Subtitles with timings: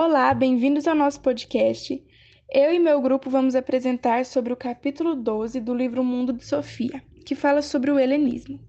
[0.00, 2.02] Olá, bem-vindos ao nosso podcast.
[2.50, 7.02] Eu e meu grupo vamos apresentar sobre o capítulo 12 do livro Mundo de Sofia,
[7.26, 8.60] que fala sobre o helenismo.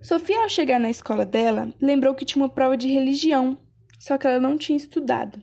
[0.00, 3.58] Sofia, ao chegar na escola dela, lembrou que tinha uma prova de religião,
[3.98, 5.42] só que ela não tinha estudado.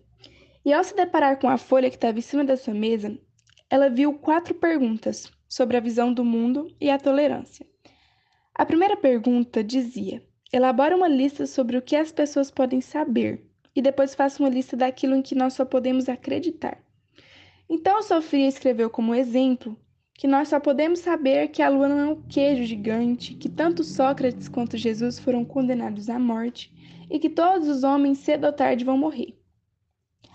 [0.64, 3.20] E ao se deparar com a folha que estava em cima da sua mesa,
[3.70, 7.66] ela viu quatro perguntas sobre a visão do mundo e a tolerância.
[8.54, 13.82] A primeira pergunta dizia: elabora uma lista sobre o que as pessoas podem saber e
[13.82, 16.82] depois faça uma lista daquilo em que nós só podemos acreditar.
[17.70, 19.78] Então Sofia escreveu como exemplo
[20.14, 23.84] que nós só podemos saber que a lua não é um queijo gigante, que tanto
[23.84, 26.72] Sócrates quanto Jesus foram condenados à morte
[27.10, 29.38] e que todos os homens cedo ou tarde vão morrer.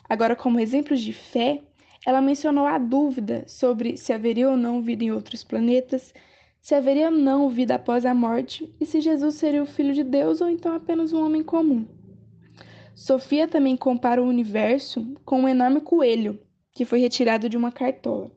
[0.07, 1.63] Agora, como exemplos de fé,
[2.07, 6.15] ela mencionou a dúvida sobre se haveria ou não vida em outros planetas,
[6.61, 10.05] se haveria ou não vida após a morte e se Jesus seria o Filho de
[10.05, 11.87] Deus ou então apenas um homem comum.
[12.95, 16.39] Sofia também compara o universo com um enorme coelho
[16.73, 18.31] que foi retirado de uma cartola.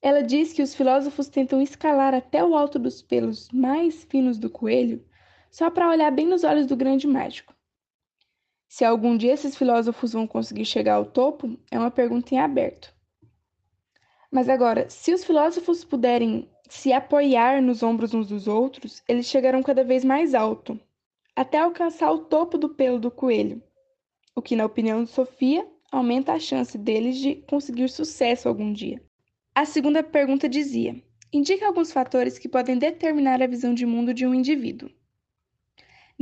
[0.00, 4.50] Ela diz que os filósofos tentam escalar até o alto dos pelos mais finos do
[4.50, 5.04] coelho
[5.50, 7.54] só para olhar bem nos olhos do grande mágico.
[8.74, 12.90] Se algum dia esses filósofos vão conseguir chegar ao topo é uma pergunta em aberto.
[14.30, 19.62] Mas agora, se os filósofos puderem se apoiar nos ombros uns dos outros, eles chegarão
[19.62, 20.80] cada vez mais alto,
[21.36, 23.62] até alcançar o topo do pelo do coelho,
[24.34, 29.02] o que, na opinião de Sofia, aumenta a chance deles de conseguir sucesso algum dia.
[29.54, 30.96] A segunda pergunta dizia:
[31.30, 34.88] indique alguns fatores que podem determinar a visão de mundo de um indivíduo.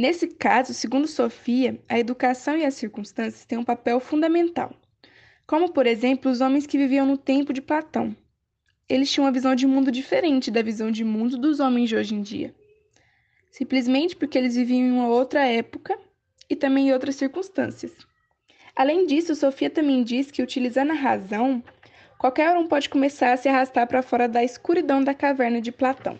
[0.00, 4.74] Nesse caso, segundo Sofia, a educação e as circunstâncias têm um papel fundamental,
[5.46, 8.16] como, por exemplo, os homens que viviam no tempo de Platão.
[8.88, 12.14] Eles tinham uma visão de mundo diferente da visão de mundo dos homens de hoje
[12.14, 12.54] em dia,
[13.50, 15.98] simplesmente porque eles viviam em uma outra época
[16.48, 17.92] e também em outras circunstâncias.
[18.74, 21.62] Além disso, Sofia também diz que utilizando a razão,
[22.16, 26.18] qualquer um pode começar a se arrastar para fora da escuridão da caverna de Platão.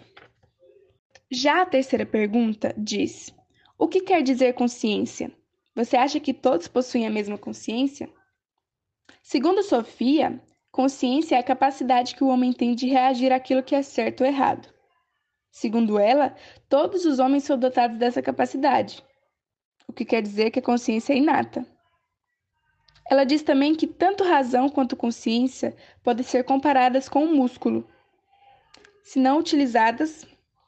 [1.30, 3.32] Já a terceira pergunta diz:
[3.80, 5.32] O que quer dizer consciência?
[5.74, 8.10] Você acha que todos possuem a mesma consciência?
[9.22, 10.38] Segundo Sofia,
[10.70, 14.26] consciência é a capacidade que o homem tem de reagir àquilo que é certo ou
[14.26, 14.68] errado.
[15.50, 16.36] Segundo ela,
[16.68, 19.02] todos os homens são dotados dessa capacidade,
[19.88, 21.64] o que quer dizer que a consciência é inata.
[23.10, 27.88] Ela diz também que tanto razão quanto consciência podem ser comparadas com um músculo.
[29.02, 30.26] Se não utilizadas,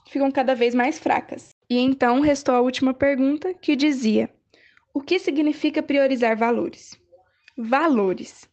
[0.09, 1.52] ficam cada vez mais fracas.
[1.73, 4.29] E então restou a última pergunta, que dizia:
[4.93, 7.01] O que significa priorizar valores?
[7.57, 8.47] Valores.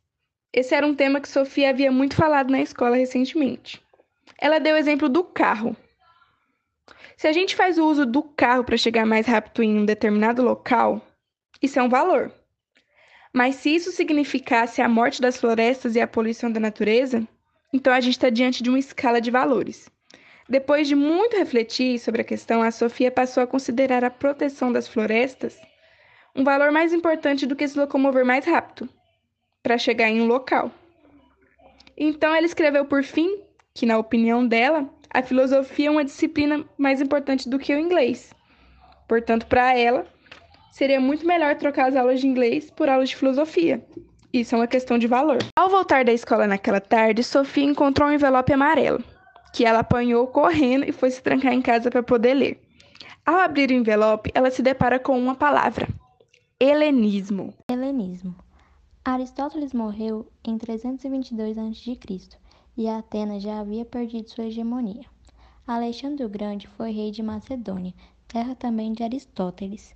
[0.53, 3.84] Esse era um tema que Sofia havia muito falado na escola recentemente.
[4.40, 5.75] Ela deu o exemplo do carro.
[7.18, 10.41] Se a gente faz o uso do carro para chegar mais rápido em um determinado
[10.41, 11.06] local,
[11.62, 12.31] isso é um valor.
[13.34, 17.28] Mas se isso significasse a morte das florestas e a poluição da natureza,
[17.74, 19.91] então a gente está diante de uma escala de valores.
[20.50, 24.88] Depois de muito refletir sobre a questão, a Sofia passou a considerar a proteção das
[24.88, 25.60] florestas
[26.36, 28.90] um valor mais importante do que se locomover mais rápido
[29.62, 30.72] para chegar em um local.
[31.96, 33.42] Então ela escreveu por fim
[33.76, 38.34] que, na opinião dela, a filosofia é uma disciplina mais importante do que o inglês.
[39.08, 40.08] Portanto, para ela,
[40.72, 43.84] seria muito melhor trocar as aulas de inglês por aulas de filosofia.
[44.32, 45.40] Isso é uma questão de valor.
[45.58, 49.04] Ao voltar da escola naquela tarde, Sofia encontrou um envelope amarelo,
[49.54, 52.62] que ela apanhou correndo e foi se trancar em casa para poder ler.
[53.26, 55.88] Ao abrir o envelope, ela se depara com uma palavra:
[56.60, 57.54] helenismo.
[57.70, 58.36] Helenismo.
[59.04, 61.98] Aristóteles morreu em 322 a.C.
[62.78, 65.06] e Atenas já havia perdido sua hegemonia.
[65.66, 67.94] Alexandre o Grande foi rei de Macedônia,
[68.28, 69.96] terra também de Aristóteles.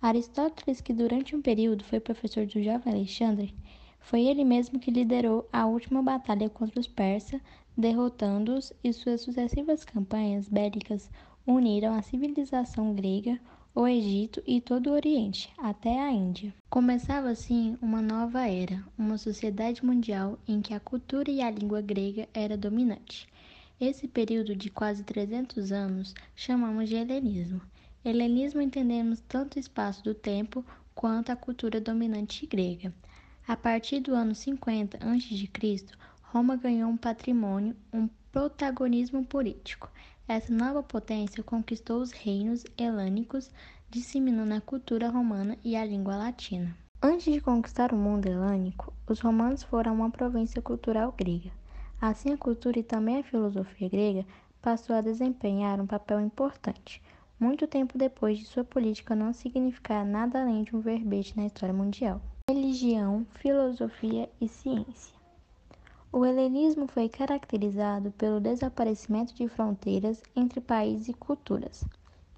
[0.00, 3.54] Aristóteles, que durante um período foi professor do jovem Alexandre,
[4.00, 7.40] foi ele mesmo que liderou a última batalha contra os persas,
[7.78, 11.08] derrotando-os, e suas sucessivas campanhas bélicas
[11.46, 13.38] uniram a civilização grega,
[13.72, 16.52] o Egito e todo o Oriente, até a Índia.
[16.68, 21.80] Começava assim uma nova era, uma sociedade mundial em que a cultura e a língua
[21.80, 23.28] grega era dominante.
[23.80, 27.60] Esse período de quase 300 anos chamamos de helenismo.
[28.04, 30.64] Helenismo entendemos tanto o espaço do tempo
[30.96, 32.92] quanto a cultura dominante grega.
[33.46, 35.86] A partir do ano 50 a.C.,
[36.30, 39.90] Roma ganhou um patrimônio, um protagonismo político.
[40.28, 43.50] Essa nova potência conquistou os reinos helênicos,
[43.88, 46.76] disseminando a cultura romana e a língua latina.
[47.02, 51.50] Antes de conquistar o mundo helênico, os romanos foram uma província cultural grega.
[51.98, 54.26] Assim, a cultura e também a filosofia grega
[54.60, 57.00] passou a desempenhar um papel importante,
[57.40, 61.72] muito tempo depois de sua política não significar nada além de um verbete na história
[61.72, 62.20] mundial.
[62.50, 65.17] Religião, filosofia e ciência.
[66.10, 71.84] O helenismo foi caracterizado pelo desaparecimento de fronteiras entre países e culturas,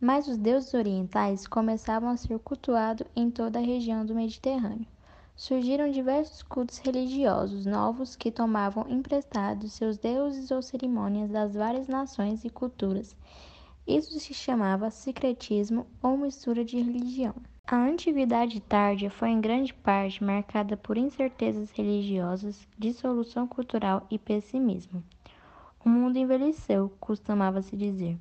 [0.00, 4.86] mas os deuses orientais começavam a ser cultuados em toda a região do Mediterrâneo.
[5.36, 12.44] Surgiram diversos cultos religiosos novos que tomavam emprestados seus deuses ou cerimônias das várias nações
[12.44, 13.14] e culturas.
[13.86, 17.34] Isso se chamava secretismo ou mistura de religião.
[17.72, 25.00] A antiguidade tardia foi em grande parte marcada por incertezas religiosas, dissolução cultural e pessimismo.
[25.84, 28.18] O mundo envelheceu, costumava-se dizer.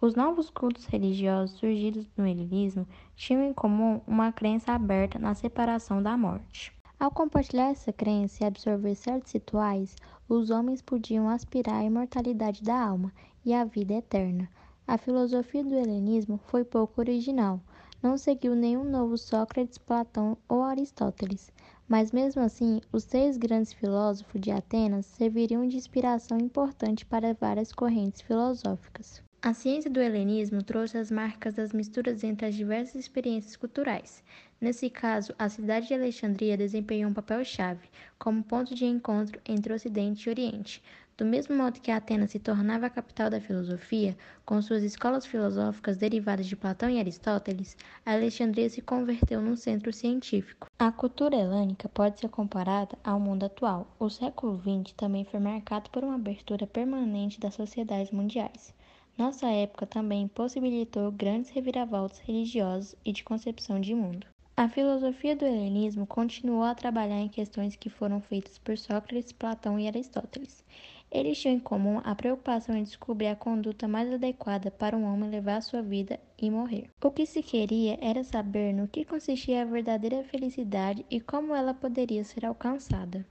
[0.00, 2.84] Os novos cultos religiosos surgidos no helenismo
[3.14, 6.72] tinham em comum uma crença aberta na separação da morte.
[6.98, 9.94] Ao compartilhar essa crença e absorver certos rituais,
[10.28, 13.12] os homens podiam aspirar à imortalidade da alma
[13.44, 14.50] e à vida eterna.
[14.88, 17.60] A filosofia do helenismo foi pouco original,
[18.02, 21.52] não seguiu nenhum novo Sócrates, Platão ou Aristóteles,
[21.88, 27.72] mas mesmo assim, os seis grandes filósofos de Atenas serviriam de inspiração importante para várias
[27.72, 29.22] correntes filosóficas.
[29.40, 34.22] A ciência do helenismo trouxe as marcas das misturas entre as diversas experiências culturais.
[34.60, 39.72] Nesse caso, a cidade de Alexandria desempenhou um papel chave, como ponto de encontro entre
[39.72, 40.82] Ocidente e Oriente.
[41.18, 44.16] Do mesmo modo que Atenas se tornava a capital da filosofia,
[44.46, 47.76] com suas escolas filosóficas derivadas de Platão e Aristóteles,
[48.06, 50.68] Alexandria se converteu num centro científico.
[50.78, 53.92] A cultura helênica pode ser comparada ao mundo atual.
[53.98, 58.72] O século XX também foi marcado por uma abertura permanente das sociedades mundiais.
[59.18, 64.24] Nossa época também possibilitou grandes reviravoltas religiosas e de concepção de mundo.
[64.56, 69.78] A filosofia do helenismo continuou a trabalhar em questões que foram feitas por Sócrates, Platão
[69.78, 70.64] e Aristóteles.
[71.10, 75.30] Eles tinham em comum a preocupação em descobrir a conduta mais adequada para um homem
[75.30, 76.90] levar sua vida e morrer.
[77.02, 81.72] O que se queria era saber no que consistia a verdadeira felicidade e como ela
[81.72, 83.26] poderia ser alcançada.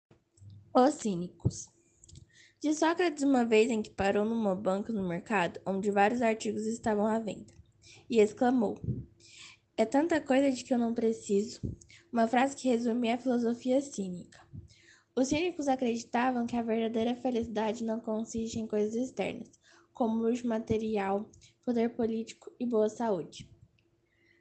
[0.74, 1.68] Os cínicos.
[2.60, 7.06] De Sócrates uma vez em que parou numa banca no mercado, onde vários artigos estavam
[7.06, 7.54] à venda,
[8.10, 8.80] e exclamou:
[9.78, 11.62] É tanta coisa de que eu não preciso.
[12.12, 14.40] Uma frase que resumia a filosofia cínica.
[15.18, 19.60] Os cínicos acreditavam que a verdadeira felicidade não consiste em coisas externas,
[19.92, 21.28] como luxo material,
[21.66, 23.50] poder político e boa saúde.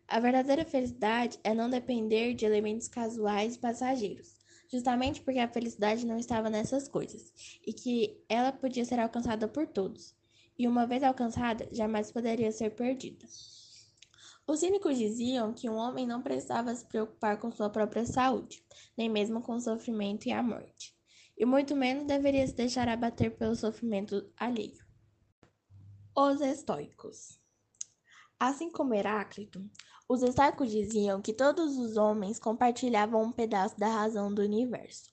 [0.06, 4.36] A verdadeira felicidade é não depender de elementos casuais e passageiros,
[4.70, 7.32] justamente porque a felicidade não estava nessas coisas
[7.66, 10.14] e que ela podia ser alcançada por todos,
[10.58, 13.26] e uma vez alcançada, jamais poderia ser perdida.
[14.48, 18.64] Os cínicos diziam que um homem não precisava se preocupar com sua própria saúde,
[18.96, 20.96] nem mesmo com o sofrimento e a morte,
[21.36, 24.86] e muito menos deveria se deixar abater pelo sofrimento alheio.
[26.16, 27.40] Os estoicos.
[28.38, 29.68] Assim como Heráclito,
[30.08, 35.12] os estoicos diziam que todos os homens compartilhavam um pedaço da razão do universo.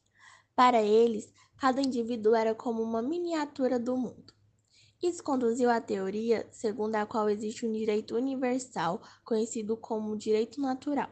[0.56, 4.31] Para eles, cada indivíduo era como uma miniatura do mundo.
[5.03, 11.11] Isso conduziu à teoria segundo a qual existe um direito universal, conhecido como direito natural.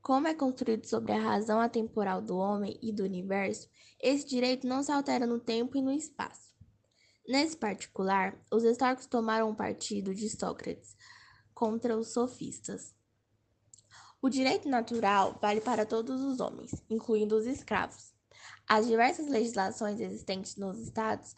[0.00, 3.68] Como é construído sobre a razão atemporal do homem e do universo,
[4.00, 6.54] esse direito não se altera no tempo e no espaço.
[7.26, 10.96] Nesse particular, os estoicos tomaram partido de Sócrates
[11.52, 12.94] contra os sofistas.
[14.22, 18.14] O direito natural vale para todos os homens, incluindo os escravos.
[18.68, 21.34] As diversas legislações existentes nos estados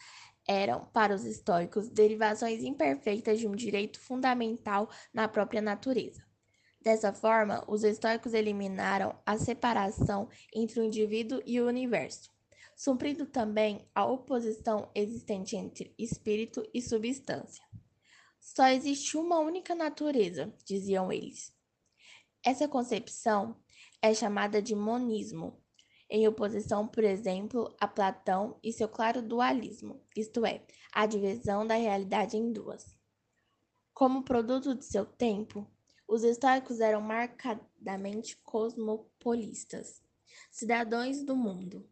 [0.48, 6.26] eram, para os históricos, derivações imperfeitas de um direito fundamental na própria natureza.
[6.80, 12.30] Dessa forma, os históricos eliminaram a separação entre o indivíduo e o universo,
[12.74, 17.62] suprindo também a oposição existente entre espírito e substância.
[18.40, 21.52] Só existe uma única natureza, diziam eles,
[22.44, 23.56] essa concepção
[24.00, 25.60] é chamada de monismo,
[26.10, 31.74] em oposição, por exemplo, a Platão e seu claro dualismo, isto é, a divisão da
[31.74, 32.96] realidade em duas.
[33.92, 35.66] Como produto de seu tempo,
[36.06, 40.02] os estoicos eram marcadamente cosmopolistas,
[40.50, 41.86] cidadãos do mundo.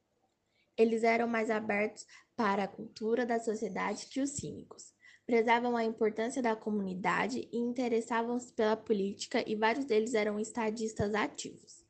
[0.76, 4.94] Eles eram mais abertos para a cultura da sociedade que os cínicos
[5.26, 11.85] prezavam a importância da comunidade e interessavam-se pela política, e vários deles eram estadistas ativos.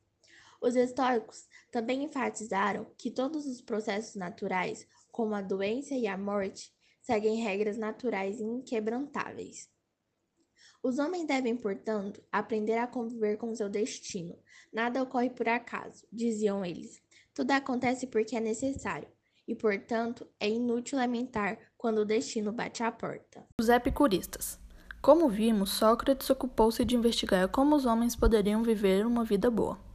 [0.59, 6.73] Os estoicos também enfatizaram que todos os processos naturais, como a doença e a morte,
[7.03, 9.69] seguem regras naturais inquebrantáveis.
[10.81, 14.35] Os homens devem, portanto, aprender a conviver com seu destino.
[14.73, 16.99] Nada ocorre por acaso, diziam eles.
[17.31, 19.07] Tudo acontece porque é necessário.
[19.47, 23.45] e, portanto, é inútil lamentar quando o destino bate à porta.
[23.61, 24.59] Os epicuristas.
[25.01, 29.86] Como vimos, Sócrates ocupou-se de investigar como os homens poderiam viver uma vida boa.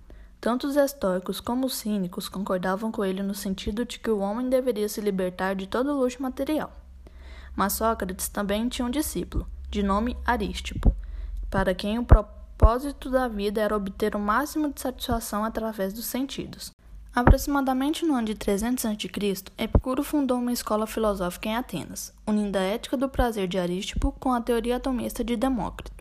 [0.42, 4.48] Tanto os estoicos como os cínicos concordavam com ele no sentido de que o homem
[4.48, 6.76] deveria se libertar de todo luxo material.
[7.54, 10.92] Mas Sócrates também tinha um discípulo, de nome Arístipo,
[11.48, 16.72] para quem o propósito da vida era obter o máximo de satisfação através dos sentidos.
[17.14, 22.62] Aproximadamente no ano de 300 a.C., Epicuro fundou uma escola filosófica em Atenas, unindo a
[22.62, 25.92] ética do prazer de Arístipo com a teoria atomista de Demócrito.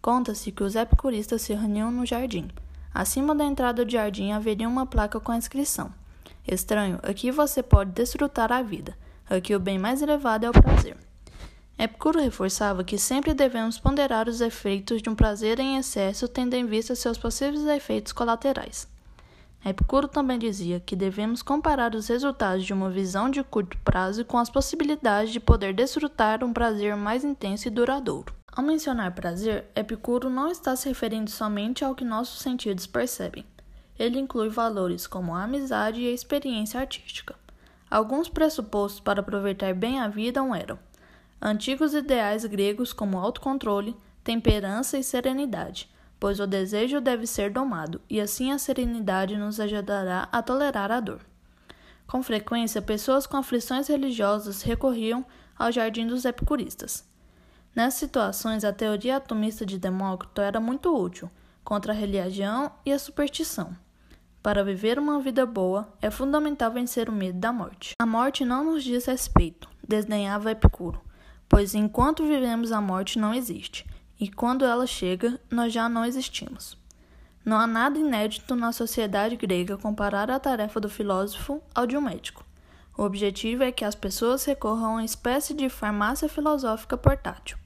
[0.00, 2.48] Conta-se que os epicuristas se reuniam no jardim.
[2.94, 5.92] Acima da entrada do jardim haveria uma placa com a inscrição:
[6.46, 8.96] Estranho, aqui você pode desfrutar a vida.
[9.28, 10.96] Aqui o bem mais elevado é o prazer.
[11.78, 16.66] Epicuro reforçava que sempre devemos ponderar os efeitos de um prazer em excesso, tendo em
[16.66, 18.86] vista seus possíveis efeitos colaterais.
[19.64, 24.36] Epicuro também dizia que devemos comparar os resultados de uma visão de curto prazo com
[24.36, 28.41] as possibilidades de poder desfrutar um prazer mais intenso e duradouro.
[28.52, 33.44] Ao mencionar prazer, Epicuro não está se referindo somente ao que nossos sentidos percebem.
[33.98, 37.34] Ele inclui valores como a amizade e a experiência artística.
[37.90, 40.78] Alguns pressupostos para aproveitar bem a vida eram
[41.40, 45.90] antigos ideais gregos como autocontrole, temperança e serenidade
[46.22, 51.00] pois o desejo deve ser domado, e assim a serenidade nos ajudará a tolerar a
[51.00, 51.18] dor.
[52.06, 55.26] Com frequência, pessoas com aflições religiosas recorriam
[55.58, 57.04] ao jardim dos epicuristas.
[57.74, 61.30] Nessas situações, a teoria atomista de Demócrito era muito útil
[61.64, 63.74] contra a religião e a superstição.
[64.42, 67.94] Para viver uma vida boa, é fundamental vencer o medo da morte.
[67.98, 71.00] A morte não nos diz respeito, desdenhava Epicuro,
[71.48, 73.86] pois enquanto vivemos a morte não existe
[74.22, 76.78] e quando ela chega, nós já não existimos.
[77.44, 82.00] Não há nada inédito na sociedade grega comparar a tarefa do filósofo ao de um
[82.00, 82.44] médico.
[82.96, 87.58] O objetivo é que as pessoas recorram a uma espécie de farmácia filosófica portátil.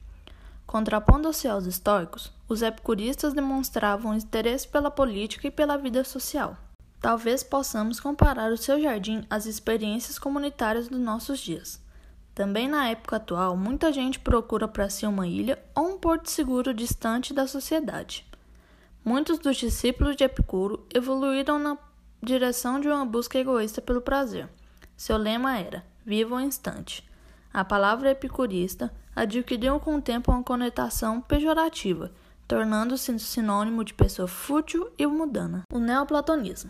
[0.67, 6.57] Contrapondo-se aos estoicos, os epicuristas demonstravam interesse pela política e pela vida social.
[6.99, 11.81] Talvez possamos comparar o seu jardim às experiências comunitárias dos nossos dias.
[12.35, 16.73] Também na época atual, muita gente procura para si uma ilha ou um porto seguro
[16.73, 18.27] distante da sociedade.
[19.05, 21.77] Muitos dos discípulos de Epicuro evoluíram na
[22.21, 24.49] direção de uma busca egoísta pelo prazer.
[24.97, 27.09] Seu lema era: Viva o instante.
[27.53, 32.11] A palavra epicurista adquiriu com o tempo uma conotação pejorativa,
[32.47, 35.63] tornando-se sinônimo de pessoa fútil e mudana.
[35.73, 36.69] O neoplatonismo.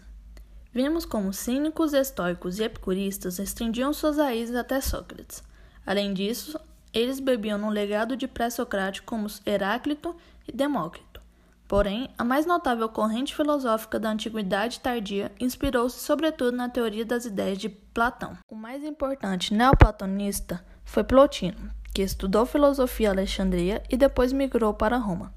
[0.72, 5.44] Vimos como cínicos, estoicos e epicuristas estendiam suas raízes até Sócrates.
[5.86, 6.58] Além disso,
[6.94, 10.16] eles bebiam no legado de pré-socrático como Heráclito
[10.48, 11.20] e Demócrito.
[11.68, 17.58] Porém, a mais notável corrente filosófica da antiguidade tardia inspirou-se sobretudo na teoria das ideias
[17.58, 18.38] de Platão.
[18.50, 25.34] O mais importante neoplatonista foi Plotino, que estudou filosofia Alexandria e depois migrou para Roma.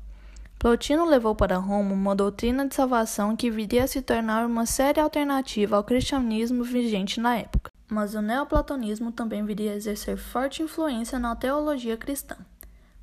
[0.59, 5.02] Plotino levou para Roma uma doutrina de salvação que viria a se tornar uma séria
[5.02, 11.19] alternativa ao cristianismo vigente na época mas o neoplatonismo também viria a exercer forte influência
[11.19, 12.37] na teologia cristã.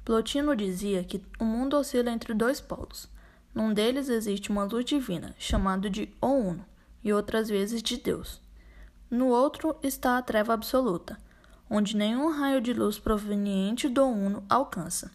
[0.06, 3.10] Plotino dizia que o mundo oscila entre dois polos.
[3.54, 6.66] Num deles existe uma luz divina, chamada de O Uno,
[7.04, 8.40] e outras vezes de Deus.
[9.10, 11.18] No outro está a treva absoluta,
[11.70, 15.12] onde nenhum raio de luz proveniente do Uno alcança.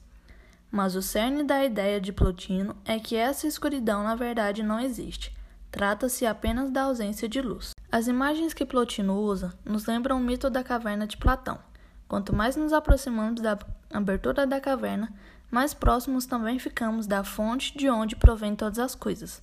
[0.71, 5.37] Mas o cerne da ideia de Plotino é que essa escuridão na verdade não existe.
[5.71, 7.73] Trata-se apenas da ausência de luz.
[7.91, 11.59] As imagens que Plotino usa nos lembram o mito da caverna de Platão.
[12.09, 13.59] Quanto mais nos aproximamos da
[13.93, 15.13] abertura da caverna,
[15.51, 19.43] mais próximos também ficamos da fonte de onde provém todas as coisas.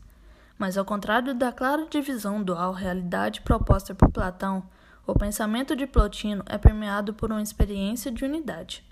[0.58, 4.64] Mas ao contrário da clara divisão dual-realidade proposta por Platão,
[5.10, 8.84] o pensamento de Plotino é permeado por uma experiência de unidade.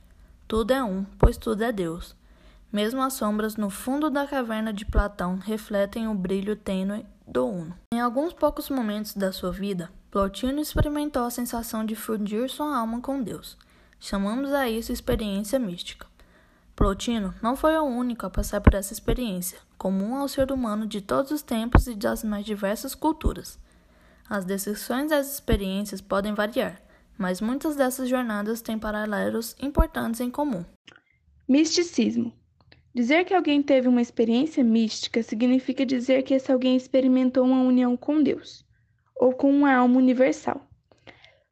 [0.48, 2.16] Tudo é um, pois tudo é Deus.
[2.72, 7.76] Mesmo as sombras no fundo da caverna de Platão refletem o brilho tênue do Uno.
[7.94, 13.00] Em alguns poucos momentos da sua vida, Plotino experimentou a sensação de fundir sua alma
[13.00, 13.56] com Deus.
[14.00, 16.08] Chamamos a isso experiência mística.
[16.76, 21.00] Plotino não foi o único a passar por essa experiência, comum ao ser humano de
[21.00, 23.60] todos os tempos e das mais diversas culturas.
[24.30, 26.82] As descrições das experiências podem variar,
[27.18, 30.66] mas muitas dessas jornadas têm paralelos importantes em comum.
[31.48, 32.34] Misticismo
[32.94, 37.96] Dizer que alguém teve uma experiência mística significa dizer que esse alguém experimentou uma união
[37.96, 38.66] com Deus,
[39.16, 40.68] ou com uma alma universal.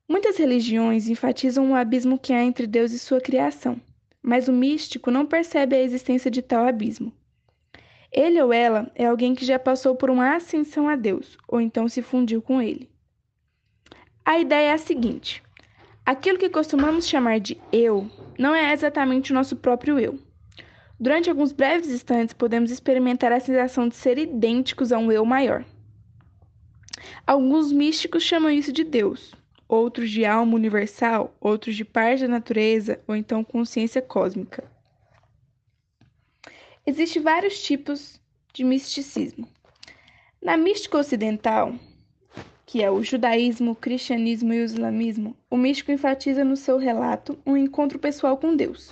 [0.06, 3.80] Muitas religiões enfatizam o abismo que há entre Deus e sua criação,
[4.22, 7.14] mas o místico não percebe a existência de tal abismo.
[8.12, 11.88] Ele ou ela é alguém que já passou por uma ascensão a Deus, ou então
[11.88, 12.90] se fundiu com ele.
[14.24, 15.44] A ideia é a seguinte:
[16.06, 20.20] aquilo que costumamos chamar de eu não é exatamente o nosso próprio eu.
[21.00, 25.66] Durante alguns breves instantes, podemos experimentar a sensação de ser idênticos a um eu maior.
[27.28, 29.36] Alguns místicos chamam isso de Deus,
[29.68, 34.64] outros de alma universal, outros de parte da natureza ou então consciência cósmica.
[36.88, 38.22] Existem vários tipos
[38.54, 39.48] de misticismo.
[40.40, 41.74] Na mística ocidental,
[42.64, 47.40] que é o judaísmo, o cristianismo e o islamismo, o místico enfatiza no seu relato
[47.44, 48.92] um encontro pessoal com Deus.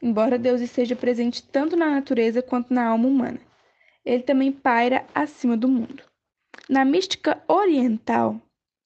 [0.00, 3.40] Embora Deus esteja presente tanto na natureza quanto na alma humana,
[4.04, 6.04] ele também paira acima do mundo.
[6.68, 8.40] Na mística oriental,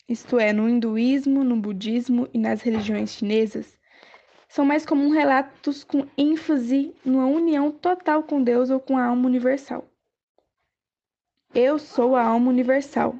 [0.08, 3.75] isto é, no hinduísmo, no budismo e nas religiões chinesas,
[4.56, 9.26] são mais comuns relatos com ênfase numa união total com Deus ou com a alma
[9.26, 9.86] universal.
[11.54, 13.14] Eu sou a alma universal,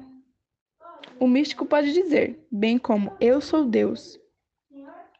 [1.19, 4.19] o místico pode dizer, bem como eu sou Deus,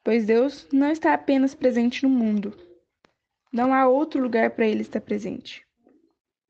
[0.04, 2.52] pois Deus não está apenas presente no mundo.
[3.54, 5.64] Não há outro lugar para ele estar presente.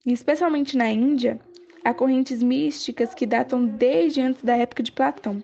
[0.05, 1.41] E especialmente na Índia,
[1.83, 5.43] há correntes místicas que datam desde antes da época de Platão.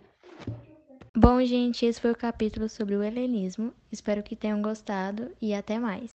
[1.15, 3.72] Bom, gente, esse foi o capítulo sobre o helenismo.
[3.91, 6.10] Espero que tenham gostado e até mais.